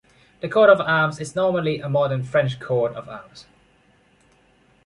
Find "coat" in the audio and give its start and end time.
0.49-0.69, 2.59-2.93